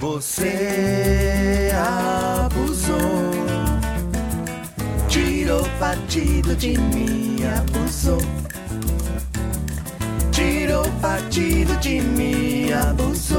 Você 0.00 1.72
abusou, 1.74 3.32
tirou 5.08 5.64
partido 5.80 6.54
de 6.54 6.78
mim, 6.78 7.38
abusou. 7.42 8.20
Tirou 10.30 10.84
partido 11.00 11.76
de 11.80 12.00
mim, 12.00 12.70
abusou. 12.70 13.37